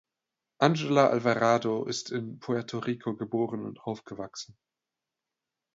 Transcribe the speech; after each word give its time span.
Angela 0.59 1.09
Alvarado 1.11 1.85
ist 1.85 2.09
in 2.09 2.39
Puerto 2.39 2.79
Rico 2.79 3.15
geboren 3.15 3.63
und 3.63 3.79
aufgewachsen. 3.81 4.57